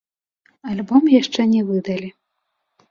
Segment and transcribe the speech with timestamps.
[0.71, 2.09] Альбом яшчэ не выдалі.